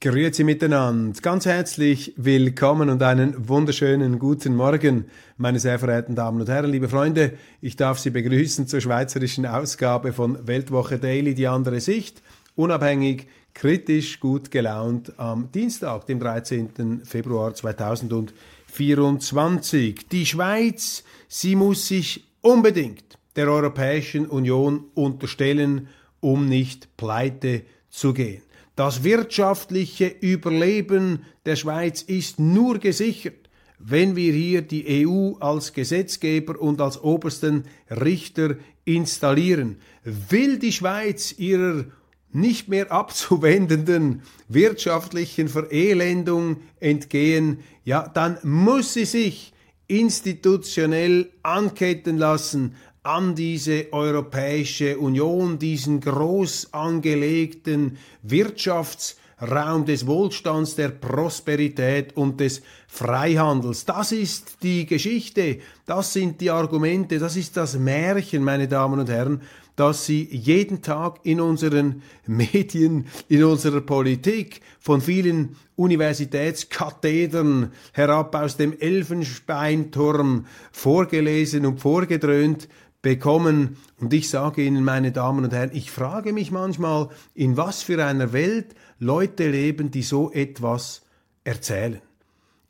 [0.00, 1.20] Grüezi miteinander.
[1.22, 5.06] Ganz herzlich willkommen und einen wunderschönen guten Morgen,
[5.38, 7.32] meine sehr verehrten Damen und Herren, liebe Freunde.
[7.60, 12.22] Ich darf Sie begrüßen zur schweizerischen Ausgabe von Weltwoche Daily, die andere Sicht.
[12.54, 17.00] Unabhängig, kritisch, gut gelaunt am Dienstag, dem 13.
[17.04, 20.06] Februar 2024.
[20.12, 25.88] Die Schweiz, sie muss sich unbedingt der Europäischen Union unterstellen,
[26.20, 28.42] um nicht pleite zu gehen.
[28.78, 36.60] Das wirtschaftliche Überleben der Schweiz ist nur gesichert, wenn wir hier die EU als Gesetzgeber
[36.60, 39.80] und als obersten Richter installieren.
[40.04, 41.86] Will die Schweiz ihrer
[42.30, 49.52] nicht mehr abzuwendenden wirtschaftlichen Verelendung entgehen, ja, dann muss sie sich
[49.88, 62.16] institutionell anketten lassen an diese Europäische Union, diesen groß angelegten Wirtschaftsraum des Wohlstands, der Prosperität
[62.16, 63.84] und des Freihandels.
[63.84, 69.08] Das ist die Geschichte, das sind die Argumente, das ist das Märchen, meine Damen und
[69.08, 69.42] Herren,
[69.78, 78.56] dass Sie jeden Tag in unseren Medien, in unserer Politik von vielen Universitätskathedern herab aus
[78.56, 82.68] dem Elfenbeinturm vorgelesen und vorgedröhnt
[83.02, 83.76] bekommen.
[83.98, 88.04] Und ich sage Ihnen, meine Damen und Herren, ich frage mich manchmal, in was für
[88.04, 91.02] einer Welt Leute leben, die so etwas
[91.44, 92.00] erzählen.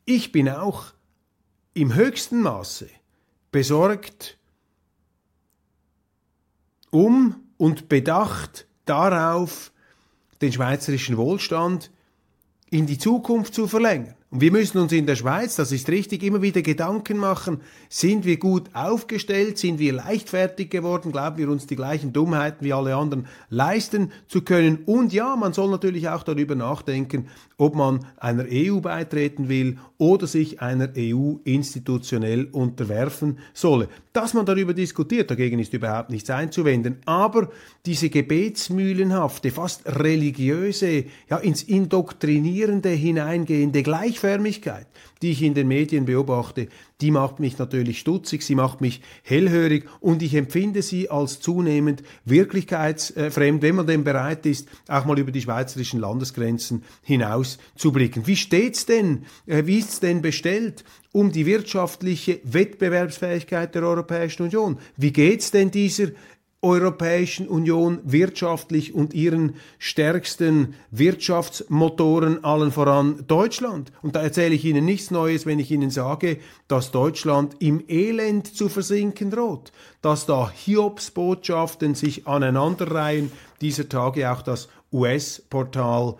[0.05, 0.93] Ich bin auch
[1.73, 2.89] im höchsten Maße
[3.51, 4.37] besorgt
[6.91, 9.71] um und bedacht darauf,
[10.41, 11.91] den schweizerischen Wohlstand
[12.69, 14.15] in die Zukunft zu verlängern.
[14.31, 18.25] Und wir müssen uns in der Schweiz, das ist richtig, immer wieder Gedanken machen, sind
[18.25, 22.95] wir gut aufgestellt, sind wir leichtfertig geworden, glauben wir uns die gleichen Dummheiten wie alle
[22.95, 24.83] anderen leisten zu können.
[24.85, 30.27] Und ja, man soll natürlich auch darüber nachdenken, ob man einer EU beitreten will oder
[30.27, 33.89] sich einer EU institutionell unterwerfen solle.
[34.13, 36.97] Dass man darüber diskutiert, dagegen ist überhaupt nichts einzuwenden.
[37.05, 37.49] Aber
[37.85, 44.87] diese gebetsmühlenhafte, fast religiöse, ja ins Indoktrinierende hineingehende Gleich Gleichförmigkeit,
[45.21, 46.67] die ich in den Medien beobachte,
[47.01, 52.03] die macht mich natürlich stutzig, sie macht mich hellhörig und ich empfinde sie als zunehmend
[52.25, 58.27] wirklichkeitsfremd, wenn man denn bereit ist, auch mal über die schweizerischen Landesgrenzen hinaus zu blicken.
[58.27, 64.77] Wie steht's denn, äh, wie ist's denn bestellt um die wirtschaftliche Wettbewerbsfähigkeit der Europäischen Union?
[64.97, 66.09] Wie geht's denn dieser
[66.61, 73.93] Europäischen Union wirtschaftlich und ihren stärksten Wirtschaftsmotoren allen voran Deutschland.
[74.01, 78.53] Und da erzähle ich Ihnen nichts Neues, wenn ich Ihnen sage, dass Deutschland im Elend
[78.53, 79.71] zu versinken droht,
[80.01, 83.31] dass da Hiobsbotschaften sich aneinanderreihen,
[83.61, 86.15] dieser Tage auch das US-Portal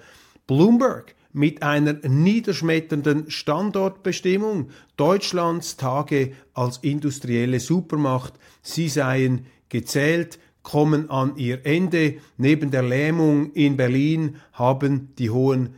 [0.47, 4.69] Bloomberg mit einer niederschmetternden Standortbestimmung.
[4.95, 12.17] Deutschlands Tage als industrielle Supermacht, sie seien gezählt, kommen an ihr Ende.
[12.37, 15.75] Neben der Lähmung in Berlin haben die hohen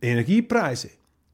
[0.00, 0.90] Energiepreise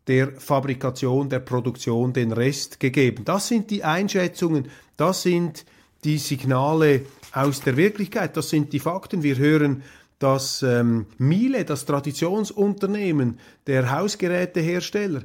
[0.06, 3.24] der Fabrikation, der Produktion den Rest gegeben.
[3.24, 5.64] Das sind die Einschätzungen, das sind
[6.04, 9.22] die Signale aus der Wirklichkeit, das sind die Fakten.
[9.22, 9.82] Wir hören,
[10.18, 15.22] dass ähm, Miele, das Traditionsunternehmen der Hausgerätehersteller,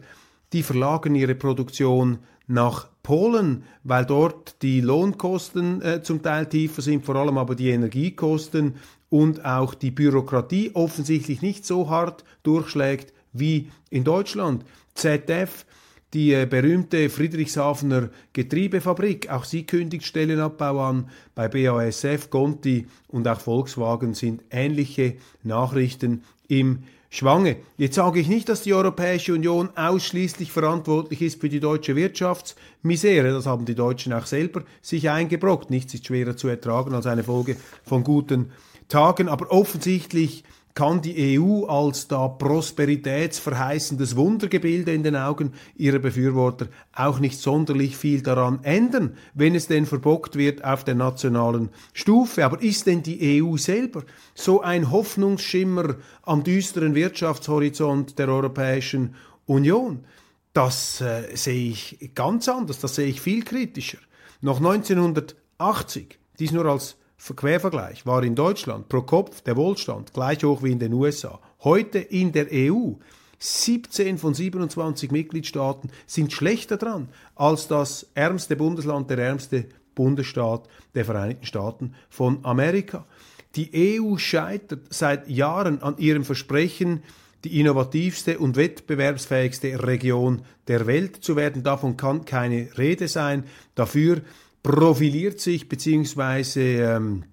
[0.53, 7.06] die verlagern ihre Produktion nach Polen, weil dort die Lohnkosten äh, zum Teil tiefer sind,
[7.06, 8.75] vor allem aber die Energiekosten
[9.10, 14.66] und auch die Bürokratie offensichtlich nicht so hart durchschlägt wie in Deutschland.
[14.94, 15.66] ZF,
[16.13, 21.10] die äh, berühmte Friedrichshafener Getriebefabrik, auch sie kündigt Stellenabbau an.
[21.36, 27.57] Bei BASF, Conti und auch Volkswagen sind ähnliche Nachrichten im Schwange.
[27.77, 33.31] Jetzt sage ich nicht, dass die Europäische Union ausschließlich verantwortlich ist für die deutsche Wirtschaftsmisere.
[33.31, 35.69] Das haben die Deutschen auch selber sich eingebrockt.
[35.69, 38.51] Nichts ist schwerer zu ertragen als eine Folge von guten
[38.89, 39.30] Tagen.
[39.30, 40.44] Aber offensichtlich
[40.77, 47.97] kann die EU als da prosperitätsverheißendes Wundergebilde in den Augen ihrer Befürworter auch nicht sonderlich
[47.97, 52.45] viel daran ändern, wenn es denn verbockt wird auf der nationalen Stufe.
[52.45, 54.03] Aber ist denn die EU selber
[54.35, 59.15] so ein Hoffnungsschimmer am düsteren Wirtschaftshorizont der Europäischen
[59.47, 60.06] Union?
[60.53, 63.97] Das äh, sehe ich ganz anders, das sehe ich viel kritischer.
[64.41, 66.97] Noch 1980, dies nur als
[67.36, 71.40] Quervergleich war in Deutschland pro Kopf der Wohlstand gleich hoch wie in den USA.
[71.64, 72.94] Heute in der EU
[73.40, 81.06] 17 von 27 Mitgliedstaaten sind schlechter dran als das ärmste Bundesland, der ärmste Bundesstaat der
[81.06, 83.06] Vereinigten Staaten von Amerika.
[83.56, 87.04] Die EU scheitert seit Jahren an ihrem Versprechen,
[87.44, 91.63] die innovativste und wettbewerbsfähigste Region der Welt zu werden.
[91.63, 93.46] Davon kann keine Rede sein.
[93.75, 94.22] Dafür
[94.68, 97.24] profiliert sich beziehungsweise ähm,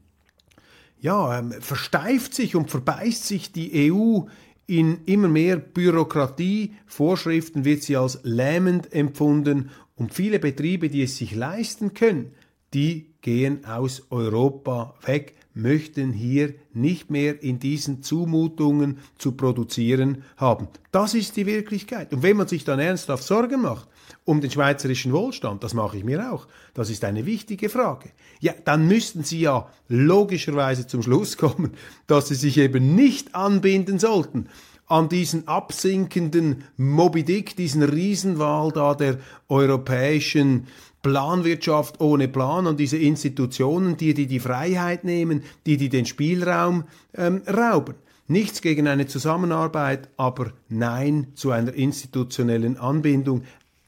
[1.00, 4.20] ja, ähm, versteift sich und verbeißt sich die EU
[4.68, 11.16] in immer mehr Bürokratie, Vorschriften wird sie als lähmend empfunden und viele Betriebe, die es
[11.16, 12.32] sich leisten können,
[12.72, 20.68] die gehen aus Europa weg, möchten hier nicht mehr in diesen Zumutungen zu produzieren haben.
[20.92, 22.12] Das ist die Wirklichkeit.
[22.12, 23.88] Und wenn man sich dann ernsthaft Sorgen macht,
[24.24, 25.62] um den schweizerischen Wohlstand?
[25.64, 26.46] Das mache ich mir auch.
[26.74, 28.10] Das ist eine wichtige Frage.
[28.40, 31.72] Ja, dann müssten Sie ja logischerweise zum Schluss kommen,
[32.06, 34.48] dass Sie sich eben nicht anbinden sollten
[34.86, 39.18] an diesen absinkenden Moby Dick, diesen Riesenwal da der
[39.48, 40.66] europäischen
[41.02, 46.84] Planwirtschaft ohne Plan und diese Institutionen, die die die Freiheit nehmen, die die den Spielraum
[47.14, 47.94] ähm, rauben.
[48.26, 53.42] Nichts gegen eine Zusammenarbeit, aber Nein zu einer institutionellen Anbindung,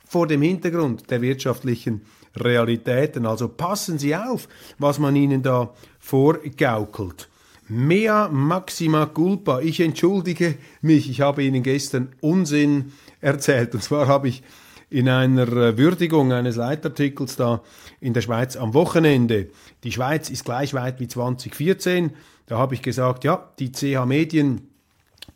[0.07, 2.03] vor dem Hintergrund der wirtschaftlichen
[2.37, 3.27] Realitäten.
[3.27, 4.49] Also passen Sie auf,
[4.79, 7.29] was man Ihnen da vorgaukelt.
[7.69, 9.61] Mea maxima culpa.
[9.61, 11.11] Ich entschuldige mich.
[11.11, 13.75] Ich habe Ihnen gestern Unsinn erzählt.
[13.75, 14.43] Und zwar habe ich
[14.89, 17.63] in einer Würdigung eines Leitartikels da
[18.01, 19.49] in der Schweiz am Wochenende.
[19.83, 22.13] Die Schweiz ist gleich weit wie 2014.
[22.47, 24.69] Da habe ich gesagt, ja, die CH Medien,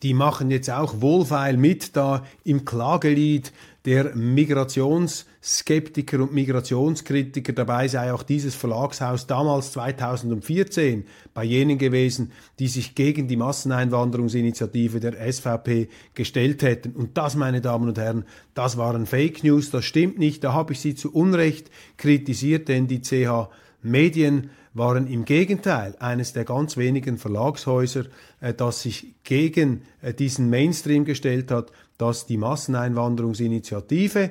[0.05, 3.53] die machen jetzt auch wohlfeil mit da im Klagelied
[3.85, 7.53] der Migrationsskeptiker und Migrationskritiker.
[7.53, 15.01] Dabei sei auch dieses Verlagshaus damals 2014 bei jenen gewesen, die sich gegen die Masseneinwanderungsinitiative
[15.01, 16.93] der SVP gestellt hätten.
[16.93, 18.25] Und das, meine Damen und Herren,
[18.55, 20.45] das waren Fake News, das stimmt nicht.
[20.45, 23.49] Da habe ich Sie zu Unrecht kritisiert, denn die CH
[23.83, 28.05] Medien waren im Gegenteil eines der ganz wenigen Verlagshäuser,
[28.41, 34.31] äh, das sich gegen äh, diesen Mainstream gestellt hat, das die Masseneinwanderungsinitiative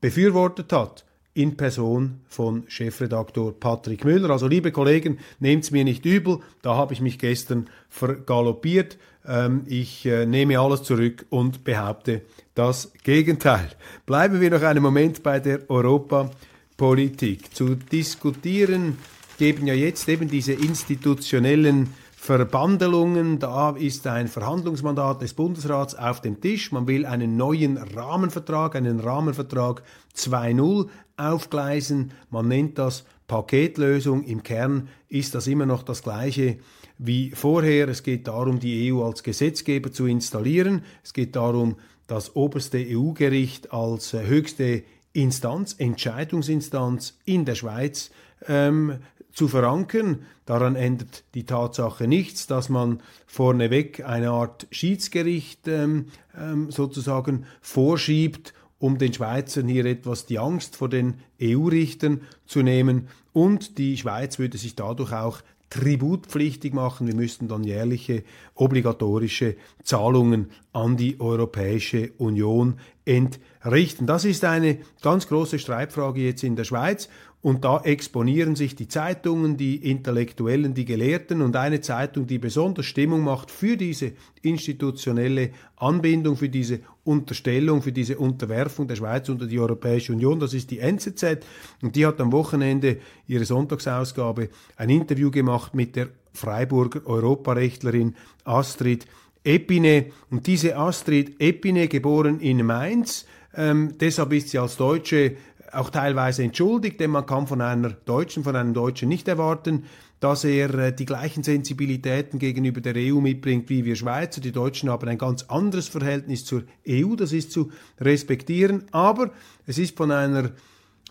[0.00, 4.30] befürwortet hat in Person von Chefredaktor Patrick Müller.
[4.30, 8.98] Also liebe Kollegen, nehmt es mir nicht übel, da habe ich mich gestern vergaloppiert.
[9.26, 12.22] Ähm, ich äh, nehme alles zurück und behaupte
[12.54, 13.68] das Gegenteil.
[14.06, 17.54] Bleiben wir noch einen Moment bei der Europapolitik.
[17.54, 18.98] Zu diskutieren
[19.38, 21.88] geben ja jetzt eben diese institutionellen
[22.24, 23.38] Verbandelungen.
[23.38, 26.72] Da ist ein Verhandlungsmandat des Bundesrats auf dem Tisch.
[26.72, 29.82] Man will einen neuen Rahmenvertrag, einen Rahmenvertrag
[30.16, 30.88] 2.0
[31.18, 32.12] aufgleisen.
[32.30, 34.24] Man nennt das Paketlösung.
[34.24, 36.56] Im Kern ist das immer noch das Gleiche
[36.96, 37.88] wie vorher.
[37.88, 40.82] Es geht darum, die EU als Gesetzgeber zu installieren.
[41.02, 48.10] Es geht darum, das oberste EU-Gericht als höchste Instanz, Entscheidungsinstanz in der Schweiz
[48.48, 48.98] ähm,
[49.34, 50.20] zu verankern.
[50.46, 56.06] Daran ändert die Tatsache nichts, dass man vorneweg eine Art Schiedsgericht ähm,
[56.38, 63.08] ähm, sozusagen vorschiebt, um den Schweizern hier etwas die Angst vor den EU-Richtern zu nehmen.
[63.32, 67.06] Und die Schweiz würde sich dadurch auch tributpflichtig machen.
[67.08, 68.22] Wir müssten dann jährliche
[68.54, 74.06] obligatorische Zahlungen an die Europäische Union entrichten.
[74.06, 77.08] Das ist eine ganz große Streitfrage jetzt in der Schweiz
[77.44, 82.86] und da exponieren sich die Zeitungen, die Intellektuellen, die Gelehrten und eine Zeitung, die besonders
[82.86, 89.44] Stimmung macht für diese institutionelle Anbindung, für diese Unterstellung, für diese Unterwerfung der Schweiz unter
[89.44, 90.40] die Europäische Union.
[90.40, 91.44] Das ist die NZZ
[91.82, 92.96] und die hat am Wochenende
[93.26, 99.04] ihre Sonntagsausgabe ein Interview gemacht mit der Freiburger Europarechtlerin Astrid
[99.44, 100.06] Epine.
[100.30, 105.36] Und diese Astrid Epine, geboren in Mainz, ähm, deshalb ist sie als Deutsche
[105.74, 109.84] auch teilweise entschuldigt, denn man kann von einer Deutschen, von einem Deutschen nicht erwarten,
[110.20, 114.40] dass er äh, die gleichen Sensibilitäten gegenüber der EU mitbringt wie wir Schweizer.
[114.40, 119.32] Die Deutschen haben ein ganz anderes Verhältnis zur EU, das ist zu respektieren, aber
[119.66, 120.52] es ist von einer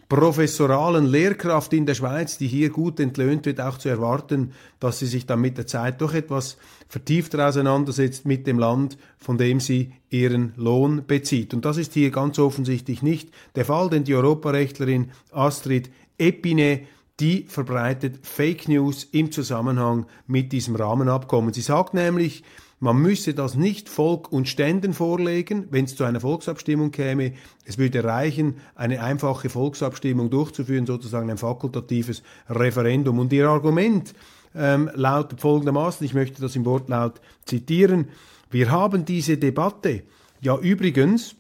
[0.09, 5.05] professoralen Lehrkraft in der Schweiz, die hier gut entlöhnt wird, auch zu erwarten, dass sie
[5.05, 6.57] sich dann mit der Zeit doch etwas
[6.87, 11.53] vertiefter auseinandersetzt mit dem Land, von dem sie ihren Lohn bezieht.
[11.53, 16.81] Und das ist hier ganz offensichtlich nicht der Fall, denn die Europarechtlerin Astrid Epine
[17.19, 21.53] die verbreitet Fake News im Zusammenhang mit diesem Rahmenabkommen.
[21.53, 22.43] Sie sagt nämlich,
[22.83, 27.31] man müsse das nicht Volk und Ständen vorlegen, wenn es zu einer Volksabstimmung käme.
[27.63, 33.19] Es würde reichen, eine einfache Volksabstimmung durchzuführen, sozusagen ein fakultatives Referendum.
[33.19, 34.13] Und ihr Argument
[34.53, 38.09] ähm, lautet folgendermaßen, ich möchte das im Wortlaut zitieren,
[38.51, 40.03] wir haben diese Debatte
[40.41, 41.37] ja übrigens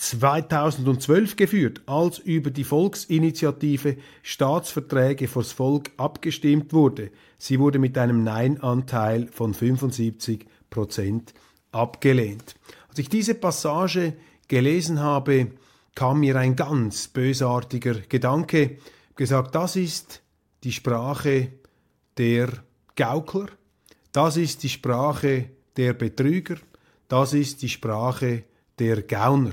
[0.00, 7.10] 2012 geführt, als über die Volksinitiative Staatsverträge vors Volk abgestimmt wurde.
[7.36, 11.34] Sie wurde mit einem Nein-Anteil von 75 Prozent
[11.70, 12.54] abgelehnt.
[12.88, 14.14] Als ich diese Passage
[14.48, 15.48] gelesen habe,
[15.94, 18.78] kam mir ein ganz bösartiger Gedanke,
[19.16, 20.22] gesagt, das ist
[20.64, 21.52] die Sprache
[22.16, 22.48] der
[22.96, 23.48] Gaukler,
[24.12, 26.56] das ist die Sprache der Betrüger,
[27.08, 28.44] das ist die Sprache
[28.78, 29.52] der Gauner.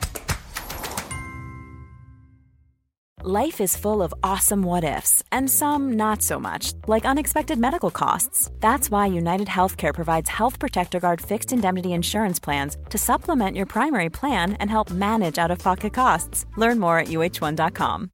[3.23, 7.91] Life is full of awesome what ifs, and some not so much, like unexpected medical
[7.91, 8.49] costs.
[8.61, 13.67] That's why United Healthcare provides Health Protector Guard fixed indemnity insurance plans to supplement your
[13.67, 16.47] primary plan and help manage out of pocket costs.
[16.57, 18.09] Learn more at uh1.com.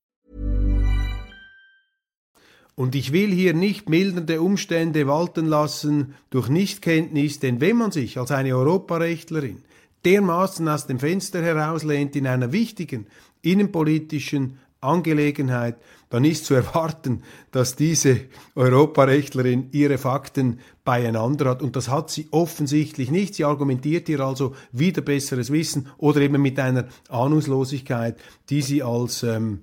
[2.76, 8.18] Und ich will hier nicht mildernde Umstände walten lassen durch Nichtkenntnis, denn wenn man sich
[8.20, 9.64] als eine Europarechtlerin
[10.04, 13.08] dermaßen aus dem Fenster herauslehnt in einer wichtigen
[13.42, 15.78] innenpolitischen Angelegenheit,
[16.10, 18.22] dann ist zu erwarten, dass diese
[18.56, 21.62] Europarechtlerin ihre Fakten beieinander hat.
[21.62, 23.36] Und das hat sie offensichtlich nicht.
[23.36, 28.18] Sie argumentiert hier also wieder besseres Wissen oder eben mit einer Ahnungslosigkeit,
[28.50, 29.62] die sie als ähm,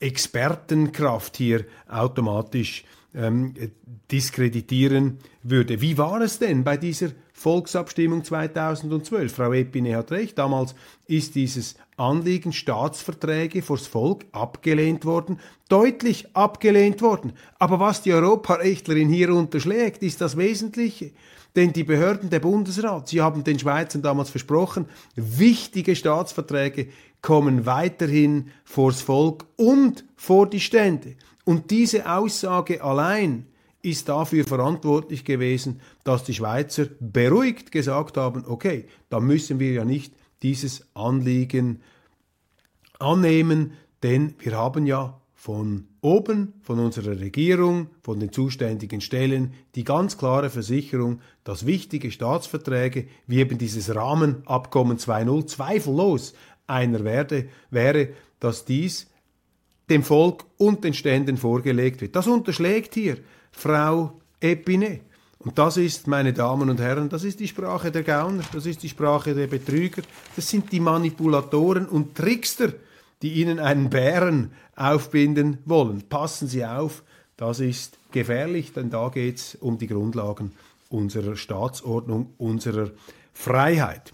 [0.00, 2.84] Expertenkraft hier automatisch
[3.14, 3.54] ähm,
[4.10, 5.80] diskreditieren würde.
[5.80, 9.34] Wie war es denn bei dieser Volksabstimmung 2012?
[9.34, 10.74] Frau Epine hat recht, damals
[11.06, 15.38] ist dieses Anliegen Staatsverträge vors Volk abgelehnt worden,
[15.68, 17.34] deutlich abgelehnt worden.
[17.58, 21.12] Aber was die Europarechtlerin hier unterschlägt, ist das Wesentliche.
[21.54, 26.88] Denn die Behörden der Bundesrat, sie haben den Schweizern damals versprochen, wichtige Staatsverträge
[27.20, 31.16] kommen weiterhin vors Volk und vor die Stände.
[31.44, 33.46] Und diese Aussage allein
[33.86, 39.84] ist dafür verantwortlich gewesen, dass die Schweizer beruhigt gesagt haben, okay, da müssen wir ja
[39.84, 40.12] nicht
[40.42, 41.80] dieses Anliegen
[42.98, 49.84] annehmen, denn wir haben ja von oben, von unserer Regierung, von den zuständigen Stellen die
[49.84, 56.34] ganz klare Versicherung, dass wichtige Staatsverträge wie eben dieses Rahmenabkommen 2.0 zweifellos
[56.66, 58.08] einer werde, wäre,
[58.40, 59.08] dass dies
[59.88, 62.16] dem Volk und den Ständen vorgelegt wird.
[62.16, 63.18] Das unterschlägt hier
[63.56, 65.00] Frau Epine.
[65.38, 68.82] Und das ist, meine Damen und Herren, das ist die Sprache der Gauner, das ist
[68.82, 70.02] die Sprache der Betrüger,
[70.34, 72.72] das sind die Manipulatoren und Trickster,
[73.22, 76.02] die Ihnen einen Bären aufbinden wollen.
[76.08, 77.02] Passen Sie auf,
[77.36, 80.52] das ist gefährlich, denn da geht es um die Grundlagen
[80.90, 82.90] unserer Staatsordnung, unserer
[83.32, 84.12] Freiheit.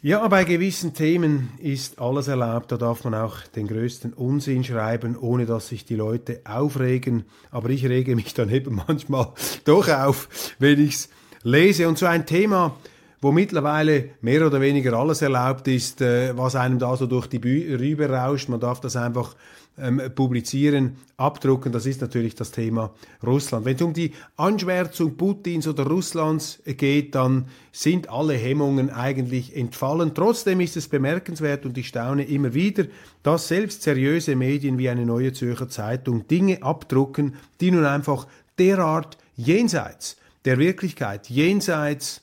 [0.00, 5.16] Ja, bei gewissen Themen ist alles erlaubt, da darf man auch den größten Unsinn schreiben,
[5.16, 7.24] ohne dass sich die Leute aufregen.
[7.50, 9.32] Aber ich rege mich dann eben manchmal
[9.64, 10.28] doch auf,
[10.60, 11.08] wenn ich es
[11.42, 11.88] lese.
[11.88, 12.76] Und so ein Thema,
[13.20, 17.38] wo mittlerweile mehr oder weniger alles erlaubt ist, äh, was einem da so durch die
[17.38, 18.48] Rübe rauscht.
[18.48, 19.34] Man darf das einfach
[19.80, 22.94] ähm, publizieren, abdrucken, das ist natürlich das Thema
[23.24, 23.64] Russland.
[23.64, 30.14] Wenn es um die Anschwärzung Putins oder Russlands geht, dann sind alle Hemmungen eigentlich entfallen.
[30.14, 32.84] Trotzdem ist es bemerkenswert und ich staune immer wieder,
[33.22, 38.26] dass selbst seriöse Medien wie eine Neue Zürcher Zeitung Dinge abdrucken, die nun einfach
[38.58, 42.22] derart jenseits der Wirklichkeit, jenseits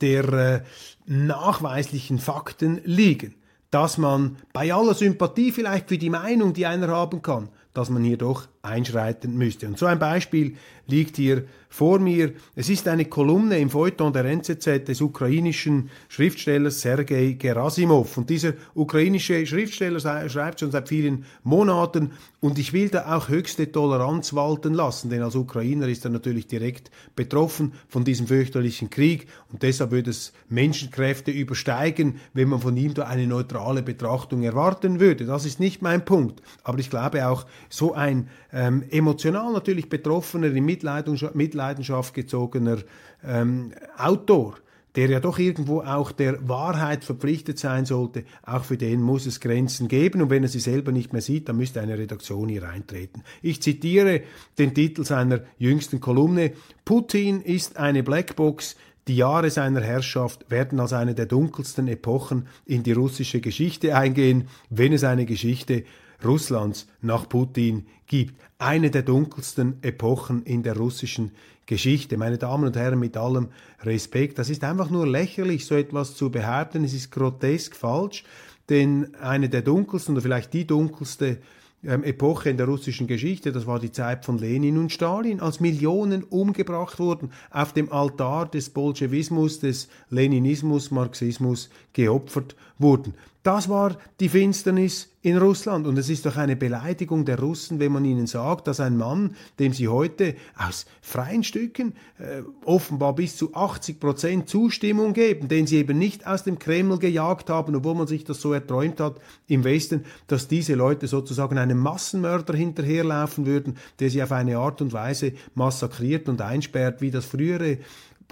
[0.00, 0.62] der äh,
[1.06, 3.34] nachweislichen Fakten liegen
[3.70, 8.04] dass man bei aller Sympathie vielleicht für die Meinung, die einer haben kann, dass man
[8.04, 9.66] hier doch einschreiten müsste.
[9.66, 10.56] Und so ein Beispiel
[10.86, 12.32] liegt hier vor mir.
[12.54, 18.16] Es ist eine Kolumne im Feuilleton der NZZ des ukrainischen Schriftstellers Sergei Gerasimov.
[18.16, 23.72] Und dieser ukrainische Schriftsteller schreibt schon seit vielen Monaten und ich will da auch höchste
[23.72, 29.26] Toleranz walten lassen, denn als Ukrainer ist er natürlich direkt betroffen von diesem fürchterlichen Krieg
[29.52, 35.00] und deshalb würde es Menschenkräfte übersteigen, wenn man von ihm da eine neutrale Betrachtung erwarten
[35.00, 35.26] würde.
[35.26, 36.40] Das ist nicht mein Punkt.
[36.62, 42.78] Aber ich glaube auch, so ein ähm, emotional natürlich betroffener, in Mitleidenschaft gezogener
[43.22, 44.54] ähm, Autor,
[44.94, 49.40] der ja doch irgendwo auch der Wahrheit verpflichtet sein sollte, auch für den muss es
[49.40, 50.22] Grenzen geben.
[50.22, 53.22] Und wenn er sie selber nicht mehr sieht, dann müsste eine Redaktion hier eintreten.
[53.42, 54.22] Ich zitiere
[54.58, 56.52] den Titel seiner jüngsten Kolumne.
[56.86, 62.82] Putin ist eine Blackbox, die Jahre seiner Herrschaft werden als eine der dunkelsten Epochen in
[62.82, 65.84] die russische Geschichte eingehen, wenn es eine Geschichte
[66.24, 68.34] Russlands nach Putin gibt.
[68.58, 71.32] Eine der dunkelsten Epochen in der russischen
[71.66, 72.16] Geschichte.
[72.16, 73.48] Meine Damen und Herren, mit allem
[73.82, 76.84] Respekt, das ist einfach nur lächerlich, so etwas zu behaupten.
[76.84, 78.24] Es ist grotesk falsch,
[78.68, 81.38] denn eine der dunkelsten oder vielleicht die dunkelste
[81.84, 85.60] ähm, Epoche in der russischen Geschichte, das war die Zeit von Lenin und Stalin, als
[85.60, 93.14] Millionen umgebracht wurden, auf dem Altar des Bolschewismus, des Leninismus, Marxismus geopfert wurden.
[93.46, 95.86] Das war die Finsternis in Russland.
[95.86, 99.36] Und es ist doch eine Beleidigung der Russen, wenn man ihnen sagt, dass ein Mann,
[99.60, 105.68] dem sie heute aus freien Stücken äh, offenbar bis zu 80 Prozent Zustimmung geben, den
[105.68, 109.20] sie eben nicht aus dem Kreml gejagt haben, obwohl man sich das so erträumt hat
[109.46, 114.82] im Westen, dass diese Leute sozusagen einem Massenmörder hinterherlaufen würden, der sie auf eine Art
[114.82, 117.78] und Weise massakriert und einsperrt, wie das frühere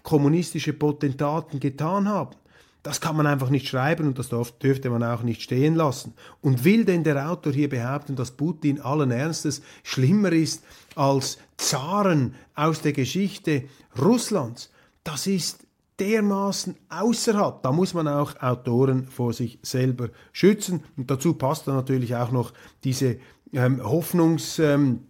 [0.02, 2.34] kommunistische Potentaten getan haben.
[2.85, 6.12] Das kann man einfach nicht schreiben und das dürfte man auch nicht stehen lassen.
[6.43, 10.62] Und will denn der Autor hier behaupten, dass Putin allen Ernstes schlimmer ist
[10.95, 13.64] als Zaren aus der Geschichte
[13.99, 14.71] Russlands?
[15.03, 15.67] Das ist
[15.99, 17.62] dermaßen außerhalb.
[17.62, 20.85] Da muss man auch Autoren vor sich selber schützen.
[20.99, 22.53] Und dazu passt dann natürlich auch noch
[22.85, 23.17] diese
[23.55, 24.59] ähm, Hoffnungs...
[24.59, 25.00] Ähm,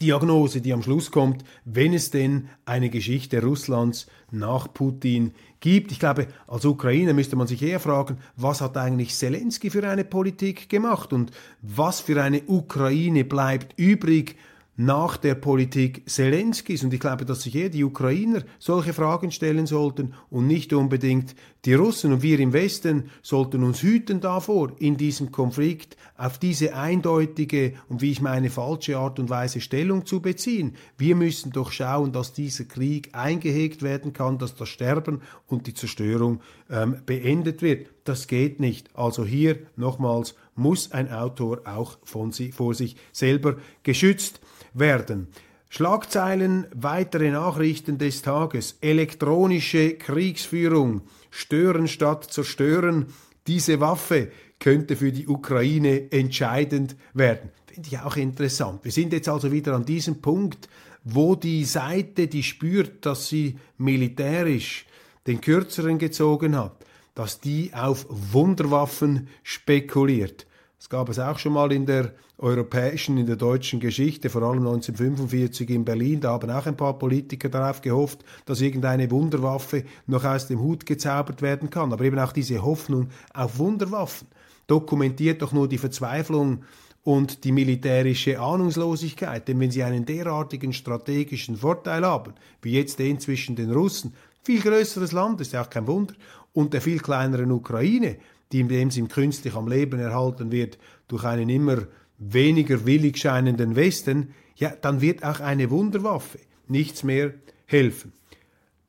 [0.00, 5.32] Diagnose, die am Schluss kommt, wenn es denn eine Geschichte Russlands nach Putin
[5.66, 5.90] gibt.
[5.90, 10.04] Ich glaube, als Ukrainer müsste man sich eher fragen, was hat eigentlich Zelensky für eine
[10.04, 14.36] Politik gemacht und was für eine Ukraine bleibt übrig
[14.76, 16.84] nach der Politik Zelenskis.
[16.84, 21.34] Und ich glaube, dass sich eher die Ukrainer solche Fragen stellen sollten und nicht unbedingt
[21.64, 22.12] die Russen.
[22.12, 28.02] Und wir im Westen sollten uns hüten davor, in diesem Konflikt auf diese eindeutige und
[28.02, 30.76] wie ich meine falsche Art und Weise Stellung zu beziehen.
[30.98, 35.74] Wir müssen doch schauen, dass dieser Krieg eingehegt werden kann, dass das Sterben und die
[35.74, 37.88] Zerstörung ähm, beendet wird.
[38.04, 38.90] Das geht nicht.
[38.94, 44.40] Also hier nochmals muss ein Autor auch von sie, vor sich selber geschützt
[44.78, 45.28] werden.
[45.68, 48.78] Schlagzeilen, weitere Nachrichten des Tages.
[48.80, 51.02] Elektronische Kriegsführung.
[51.30, 53.06] Stören statt zerstören.
[53.46, 57.50] Diese Waffe könnte für die Ukraine entscheidend werden.
[57.66, 58.84] Finde ich auch interessant.
[58.84, 60.68] Wir sind jetzt also wieder an diesem Punkt,
[61.04, 64.86] wo die Seite, die spürt, dass sie militärisch
[65.26, 66.84] den Kürzeren gezogen hat,
[67.14, 70.45] dass die auf Wunderwaffen spekuliert.
[70.78, 74.58] Das gab es auch schon mal in der europäischen, in der deutschen Geschichte, vor allem
[74.58, 76.20] 1945 in Berlin.
[76.20, 80.84] Da haben auch ein paar Politiker darauf gehofft, dass irgendeine Wunderwaffe noch aus dem Hut
[80.84, 81.92] gezaubert werden kann.
[81.92, 84.28] Aber eben auch diese Hoffnung auf Wunderwaffen
[84.66, 86.62] dokumentiert doch nur die Verzweiflung
[87.04, 89.48] und die militärische Ahnungslosigkeit.
[89.48, 94.12] Denn wenn sie einen derartigen strategischen Vorteil haben, wie jetzt den zwischen den Russen,
[94.42, 96.14] viel größeres Land, ist ja auch kein Wunder,
[96.52, 98.16] und der viel kleineren Ukraine,
[98.52, 100.78] die in dem Sinn künstlich am Leben erhalten wird
[101.08, 101.86] durch einen immer
[102.18, 107.34] weniger willig scheinenden Westen, ja, dann wird auch eine Wunderwaffe nichts mehr
[107.66, 108.12] helfen.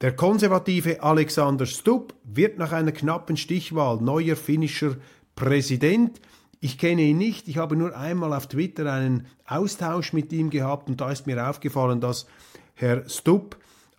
[0.02, 4.98] Der konservative Alexander Stubb wird nach einer knappen Stichwahl neuer finnischer
[5.36, 6.22] Präsident.
[6.60, 10.88] Ich kenne ihn nicht, ich habe nur einmal auf Twitter einen Austausch mit ihm gehabt
[10.88, 12.28] und da ist mir aufgefallen, dass
[12.76, 13.58] Herr Stubb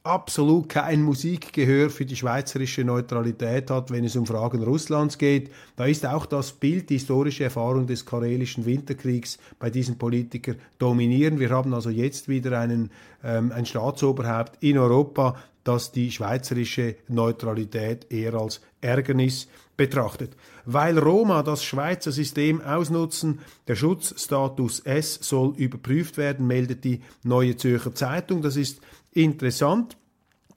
[0.09, 5.51] absolut kein Musikgehör für die schweizerische Neutralität hat, wenn es um Fragen Russlands geht.
[5.77, 11.39] Da ist auch das Bild, die historische Erfahrung des karelischen Winterkriegs bei diesen Politikern dominieren.
[11.39, 12.91] Wir haben also jetzt wieder einen,
[13.23, 20.35] ähm, ein Staatsoberhaupt in Europa, das die schweizerische Neutralität eher als Ärgernis betrachtet.
[20.65, 27.57] Weil Roma das Schweizer System ausnutzen, der Schutzstatus S soll überprüft werden, meldet die Neue
[27.57, 28.41] Zürcher Zeitung.
[28.41, 28.81] Das ist
[29.25, 29.97] interessant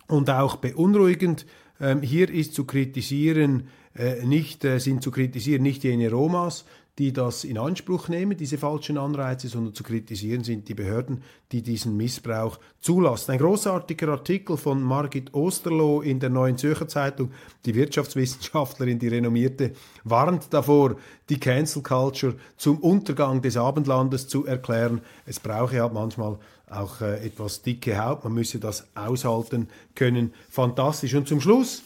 [0.08, 1.46] und auch beunruhigend.
[1.80, 6.66] Ähm, hier ist zu kritisieren, äh, nicht, äh, sind zu kritisieren nicht jene Romas,
[7.00, 11.62] die das in Anspruch nehmen, diese falschen Anreize, sondern zu kritisieren sind die Behörden, die
[11.62, 13.32] diesen Missbrauch zulassen.
[13.32, 17.32] Ein großartiger Artikel von Margit Osterloh in der Neuen Zürcher Zeitung,
[17.66, 19.72] die Wirtschaftswissenschaftlerin, die renommierte,
[20.04, 20.98] warnt davor,
[21.30, 25.02] die Cancel Culture zum Untergang des Abendlandes zu erklären.
[25.26, 26.38] Es brauche halt manchmal
[26.70, 30.34] auch äh, etwas dicke Haut, man müsse das aushalten können.
[30.50, 31.16] Fantastisch.
[31.16, 31.84] Und zum Schluss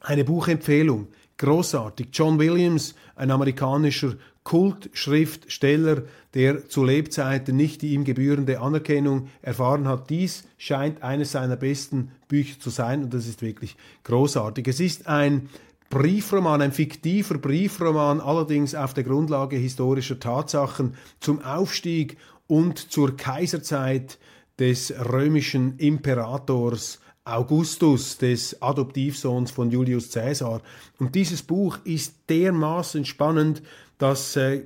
[0.00, 1.08] eine Buchempfehlung.
[1.40, 2.08] Großartig.
[2.12, 6.02] John Williams, ein amerikanischer Kultschriftsteller,
[6.34, 10.10] der zu Lebzeiten nicht die ihm gebührende Anerkennung erfahren hat.
[10.10, 14.68] Dies scheint eines seiner besten Bücher zu sein und das ist wirklich großartig.
[14.68, 15.48] Es ist ein
[15.88, 24.18] Briefroman, ein fiktiver Briefroman, allerdings auf der Grundlage historischer Tatsachen zum Aufstieg und zur Kaiserzeit
[24.58, 30.62] des römischen Imperators Augustus, des Adoptivsohns von Julius Caesar.
[30.98, 33.62] Und dieses Buch ist dermaßen spannend,
[33.98, 34.64] das äh,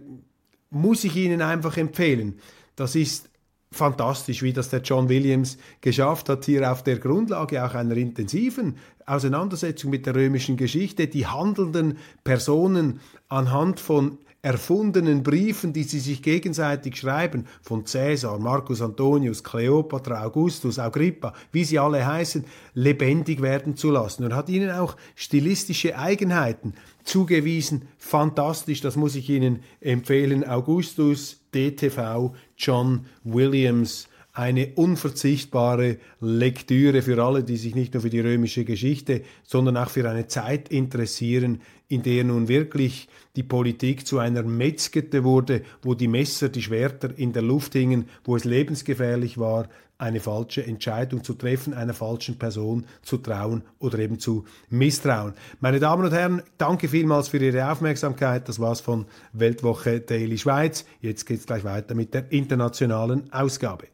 [0.70, 2.38] muss ich Ihnen einfach empfehlen.
[2.76, 3.28] Das ist
[3.74, 8.76] fantastisch, wie das der John Williams geschafft hat, hier auf der Grundlage auch einer intensiven
[9.04, 16.22] Auseinandersetzung mit der römischen Geschichte, die handelnden Personen anhand von erfundenen Briefen, die sie sich
[16.22, 23.74] gegenseitig schreiben, von Caesar, Marcus Antonius, Cleopatra, Augustus, Agrippa, wie sie alle heißen, lebendig werden
[23.74, 24.22] zu lassen.
[24.22, 27.88] Und hat ihnen auch stilistische Eigenheiten zugewiesen.
[27.96, 30.46] Fantastisch, das muss ich Ihnen empfehlen.
[30.46, 38.20] Augustus, DTV, John Williams, eine unverzichtbare Lektüre für alle, die sich nicht nur für die
[38.20, 44.18] römische Geschichte, sondern auch für eine Zeit interessieren, in der nun wirklich die Politik zu
[44.18, 49.38] einer Metzgete wurde, wo die Messer, die Schwerter in der Luft hingen, wo es lebensgefährlich
[49.38, 49.68] war,
[49.98, 55.34] eine falsche Entscheidung zu treffen, einer falschen Person zu trauen oder eben zu misstrauen.
[55.60, 58.48] Meine Damen und Herren, danke vielmals für Ihre Aufmerksamkeit.
[58.48, 60.84] Das war's von Weltwoche Daily Schweiz.
[61.00, 63.93] Jetzt geht's gleich weiter mit der internationalen Ausgabe.